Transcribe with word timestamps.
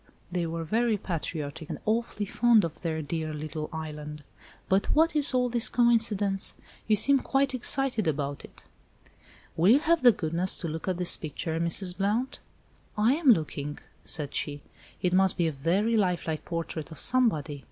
They 0.31 0.47
were 0.47 0.63
very 0.63 0.97
patriotic, 0.97 1.69
and 1.69 1.77
awfully 1.85 2.25
fond 2.25 2.65
of 2.65 2.81
their 2.81 3.03
dear 3.03 3.35
little 3.35 3.69
island. 3.71 4.23
But 4.67 4.87
what 4.95 5.15
is 5.15 5.31
all 5.31 5.47
this 5.47 5.69
coincidence? 5.69 6.55
You 6.87 6.95
seem 6.95 7.19
quite 7.19 7.53
excited 7.53 8.07
about 8.07 8.43
it." 8.43 8.63
"Will 9.55 9.69
you 9.69 9.77
have 9.81 10.01
the 10.01 10.11
goodness 10.11 10.57
to 10.57 10.67
look 10.67 10.87
at 10.87 10.97
this 10.97 11.17
picture, 11.17 11.59
Mrs. 11.59 11.95
Blount?" 11.97 12.39
"I 12.97 13.13
am 13.13 13.29
looking," 13.29 13.77
said 14.03 14.33
she. 14.33 14.63
"It 15.03 15.13
must 15.13 15.37
be 15.37 15.45
a 15.45 15.51
very 15.51 15.95
life 15.95 16.25
like 16.27 16.45
portrait 16.45 16.89
of 16.89 16.99
somebody. 16.99 17.59